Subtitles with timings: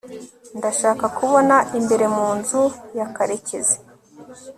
[0.57, 2.63] ndashaka kubona imbere mu nzu
[2.97, 3.77] ya karekezi